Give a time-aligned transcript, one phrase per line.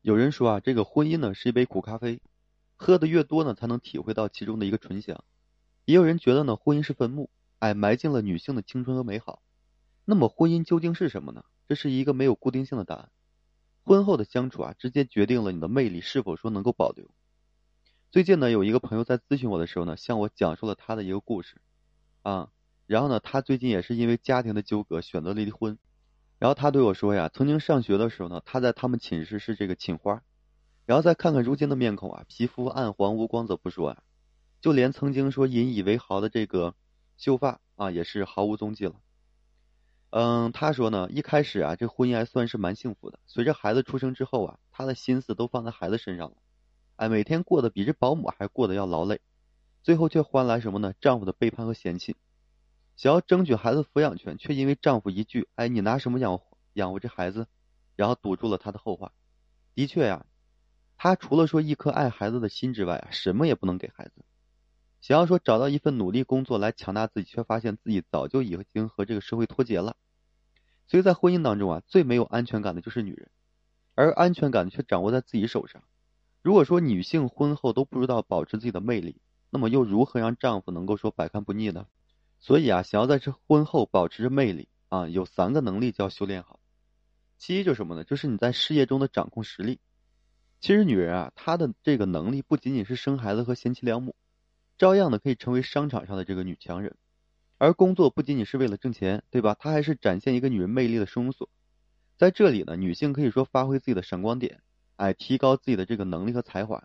[0.00, 2.20] 有人说啊，这个婚姻呢是一杯苦咖啡，
[2.76, 5.24] 喝的越多呢，才能体会到其中的一个醇香。
[5.84, 9.42] 也有人觉得呢，婚姻是坟墓，哎，埋进了女性的青春和美好。
[10.04, 11.44] 那么，婚姻究竟是什么呢？
[11.66, 13.10] 这是一个没有固定性的答案。
[13.82, 17.10] 婚后的相处啊，直接决定了你的魅力是否说能够保留。
[18.10, 21.60] 最近呢，有一个朋友在咨询我的时候呢，向我讲述了他的一个故事，
[22.22, 22.50] 啊，
[22.86, 25.78] 然后呢，他最近也是因为家庭的纠葛选择了离婚。
[26.38, 30.22] 然后他对我说呀，曾经上学的时候呢，他在他们寝室是这个寝花，
[30.86, 34.02] 然后再看看如今的面孔啊，皮肤暗黄无光泽不说啊，
[34.60, 36.74] 就连曾经说引以为豪的这个
[37.16, 38.94] 秀发啊，也是毫无踪迹了。
[40.10, 43.18] 嗯，他说呢，一开始啊，这婚姻还算是蛮幸福的。
[43.26, 46.36] 随着孩子出生之后啊，他的心思都放在孩子身上了，
[46.96, 49.20] 哎，每天过得比这保姆还过得要劳累，
[49.82, 50.94] 最后却换来什么呢？
[51.00, 52.14] 丈夫的背叛和嫌弃。
[52.98, 56.40] 想要争取孩子抚养权，却因为丈夫一句“哎，你拿什么养
[56.72, 57.46] 养活这孩子”，
[57.94, 59.12] 然后堵住了她的后话。
[59.76, 60.26] 的确呀，
[60.96, 64.24] 她除了说一颗爱孩子的心之外啊，什么也不能给孩子。
[65.00, 69.94] 想要说找到一份努力工作来强大自己，却发现自己早就已经和这个社会脱节了。
[70.88, 73.30] 所以在婚姻当中啊，最没有安全感的就是女人，
[73.94, 75.84] 而安全感却掌握在自己手上。
[76.42, 81.86] 如果说女性婚后都不知道保持自己的魅力，那么又如何让丈夫能够说百看不腻呢？
[82.40, 86.60] 所以啊，想要在这婚后保持着魅力啊，有三个能力就要修炼好。
[87.36, 88.04] 其一就是什么呢？
[88.04, 89.80] 就是你在事业中的掌控实力。
[90.60, 94.16] 其实女人啊，她的这个能力不仅仅是生孩子和贤妻良母，
[94.76, 96.96] 照样的可以成为商场上的这个女强人。
[97.58, 99.56] 而工作不仅仅是为了挣钱，对吧？
[99.58, 101.48] 它还是展现一个女人魅力的收容所。
[102.16, 104.62] 在这里呢，女性可以说发挥自己的闪光点，
[104.96, 106.84] 哎，提高自己的这个能力和才华。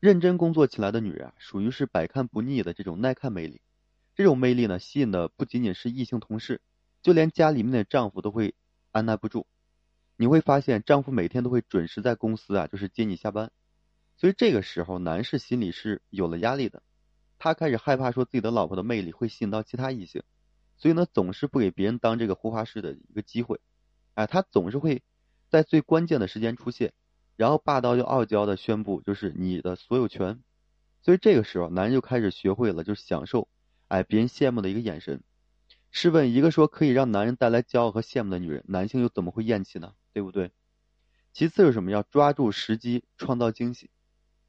[0.00, 3.60] 认真工作起来的女人啊，属于是百看不腻的这种耐看魅力。
[4.18, 6.60] 这种魅力呢，吸引的不仅仅是异性同事，
[7.02, 8.56] 就连家里面的丈夫都会
[8.90, 9.46] 按耐不住。
[10.16, 13.52] 你会发现，丈夫每天都会准时在公司啊，就是接你下班。
[14.16, 16.82] 所以这个时候，男士心里是有了压力的，
[17.38, 20.24] 他开始害怕说自己的老婆的魅力会吸引到其他异性，
[20.78, 23.60] 所以呢，总是不给别人当这个护花师的一个机会。
[24.14, 25.04] 哎，他总是会
[25.48, 26.92] 在最关键的时间出现，
[27.36, 30.42] 然后霸道又傲娇的宣布就是你的所有权。
[31.02, 33.46] 所以这个时候，男人就开始学会了就是享受。
[33.88, 35.22] 哎，别人羡慕的一个眼神。
[35.90, 39.94] 试问，一个说可以让男人带来骄傲和羡慕的女人，男性又怎么会厌弃呢？
[40.12, 40.52] 对不对？
[41.32, 41.90] 其次是什么？
[41.90, 43.90] 要抓住时机，创造惊喜。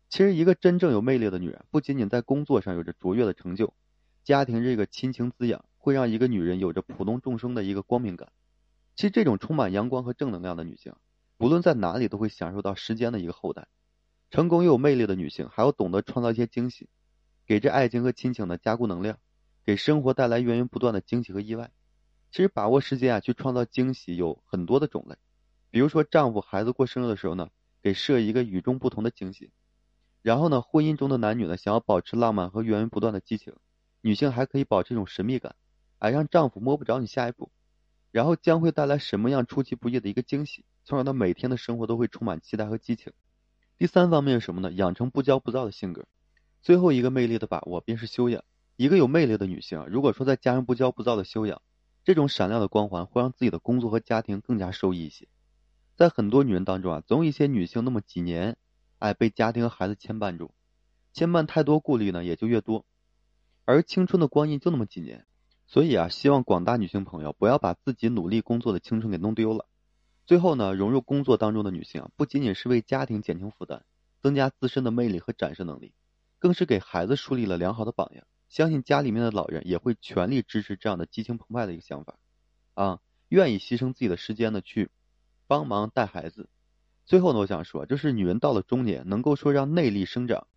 [0.09, 3.73] 其实，一个真正有魅力的女人，不仅仅在工作上有着卓越的成就，
[4.25, 8.31] 家庭这个亲情滋养，会让一个女人有着普通众生的一个光明感。
[8.95, 10.93] 其实，这种充满阳光和正能量的女性，
[11.37, 13.67] 无论在哪里都会享受到时间的一个厚待。
[14.31, 16.89] 成功又有魅力的女性，还要懂得创造一些惊喜，
[17.45, 19.17] 给这爱情和亲情的加固能量。
[19.69, 21.69] 给生活带来源源不断的惊喜和意外。
[22.31, 25.15] 其实把握时间啊，去创造惊喜有很多的种类。
[25.69, 27.51] 比如说，丈夫、孩子过生日的时候呢，
[27.83, 29.51] 给设一个与众不同的惊喜。
[30.23, 33.53] 然后呢，婚姻中的男女呢，想要保持浪漫和源源不断的激情，
[34.01, 35.55] 女性还可以保持一种神秘感，
[35.99, 37.51] 哎，让丈夫摸不着你下一步。
[38.09, 43.13] 然后将会带来什么样出其不意的一个惊喜，从而呢每天的生活都会充满期待和激情。
[43.77, 44.71] 第三方面是什么呢？
[44.71, 46.07] 养成不骄不躁的性格。
[46.63, 48.43] 最后一个魅力的把握便是修养。
[48.79, 51.61] 一个有魅力的女性啊，如果说再加上不骄不躁的修养，
[52.05, 55.27] 这种闪亮的光环会让自己的工作和家庭更加受益一些。
[55.97, 58.55] 在很多女人当中啊，总有一些女性那么几年，
[58.99, 60.53] 哎，被家庭和孩子牵绊住，
[61.11, 62.85] 牵绊太多，顾虑呢也就越多。
[63.65, 65.25] 而青春的光阴就那么几年，
[65.67, 69.67] 所以啊，希望广大女性朋友不要把自己努力工作的青春给弄丢了。
[70.25, 73.83] 最后呢，融入工作当中的女性啊，不仅仅是为家庭减轻负担，
[74.21, 75.93] 增加自身的魅力和展示能力，
[76.39, 78.23] 更是给孩子树立了良好的榜样。
[78.49, 82.17] 相信家里面的老人也会全力支持这样的激情澎湃的一个想法，
[82.73, 82.99] 啊，
[83.29, 84.89] 愿意牺牲自己的时间呢去
[85.47, 86.49] 帮忙带孩子。
[87.05, 90.47] 最后呢，我想说，就是女人到了中年，能够说让内力生长，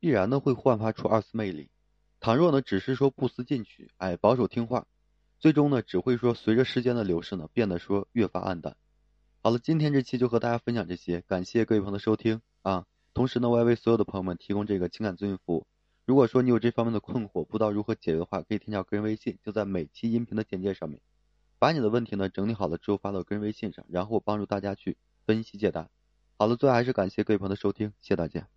[0.00, 1.70] 必然呢会焕发出二次魅力。
[2.18, 4.86] 倘若呢只是说不思进取，哎，保守听话，
[5.38, 8.76] 最终呢只会说随着时间的流逝呢变得说越发暗淡。
[9.42, 12.86] 好了，今天这期就和大家分享这些，感谢各位朋友的收听啊。
[13.12, 15.66] 同时呢，我也为所有的朋友们提供这个情感咨询服务。
[16.06, 21.00] 如果说你有这方面的困惑，不知道如何解决的话，可以添加个人微信，就在每期音频的简介上面，
[21.58, 25.88] 把你的问题呢整理好了之后发到个人微信上，然后帮助大家去分析解答。
[26.36, 28.54] 好了，最后还是感谢各位朋友的收听，谢谢大家。